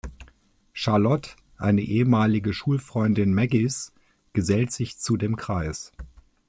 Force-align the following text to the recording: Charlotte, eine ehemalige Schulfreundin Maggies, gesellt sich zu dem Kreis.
Charlotte, 0.73 1.29
eine 1.59 1.81
ehemalige 1.81 2.53
Schulfreundin 2.55 3.35
Maggies, 3.35 3.93
gesellt 4.33 4.71
sich 4.71 4.97
zu 4.97 5.15
dem 5.15 5.35
Kreis. 5.35 5.91